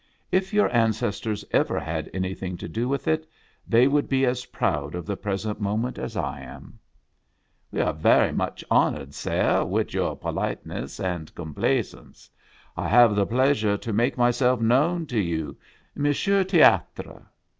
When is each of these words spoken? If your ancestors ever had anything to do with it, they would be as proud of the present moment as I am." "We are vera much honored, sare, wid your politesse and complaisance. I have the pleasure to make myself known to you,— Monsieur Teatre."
If 0.31 0.51
your 0.51 0.67
ancestors 0.75 1.45
ever 1.51 1.79
had 1.79 2.09
anything 2.11 2.57
to 2.57 2.67
do 2.67 2.89
with 2.89 3.07
it, 3.07 3.29
they 3.67 3.87
would 3.87 4.09
be 4.09 4.25
as 4.25 4.45
proud 4.45 4.95
of 4.95 5.05
the 5.05 5.15
present 5.15 5.61
moment 5.61 5.99
as 5.99 6.17
I 6.17 6.39
am." 6.41 6.79
"We 7.69 7.81
are 7.81 7.93
vera 7.93 8.33
much 8.33 8.63
honored, 8.71 9.13
sare, 9.13 9.63
wid 9.63 9.93
your 9.93 10.17
politesse 10.17 10.99
and 10.99 11.31
complaisance. 11.35 12.31
I 12.75 12.87
have 12.87 13.15
the 13.15 13.27
pleasure 13.27 13.77
to 13.77 13.93
make 13.93 14.17
myself 14.17 14.59
known 14.59 15.05
to 15.05 15.19
you,— 15.19 15.55
Monsieur 15.95 16.43
Teatre." 16.43 17.27